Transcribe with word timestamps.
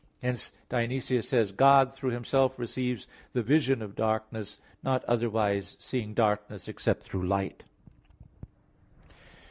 Hence 0.19 0.51
Dionysius 0.67 1.29
says 1.29 1.51
(Div. 1.51 1.59
Nom. 1.59 1.59
vii): 1.59 1.59
"God 1.59 1.93
through 1.93 2.09
Himself 2.09 2.57
receives 2.57 3.07
the 3.33 3.43
vision 3.43 3.83
of 3.83 3.93
darkness, 3.93 4.57
not 4.81 5.03
otherwise 5.03 5.77
seeing 5.79 6.15
darkness 6.15 6.67
except 6.67 7.03
through 7.03 7.27
light." 7.27 7.65